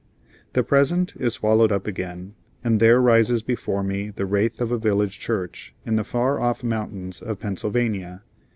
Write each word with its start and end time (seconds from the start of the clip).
The 0.53 0.63
present 0.63 1.13
is 1.17 1.33
swallowed 1.35 1.71
up 1.71 1.85
again, 1.85 2.33
and 2.63 2.79
there 2.79 2.99
rises 2.99 3.43
before 3.43 3.83
me 3.83 4.09
the 4.09 4.25
wraith 4.25 4.59
of 4.59 4.71
a 4.71 4.79
village 4.79 5.19
church 5.19 5.75
in 5.85 5.95
the 5.95 6.03
far 6.03 6.39
off 6.39 6.63
mountains 6.63 7.21
of 7.21 7.39
Pennsylvania. 7.39 8.23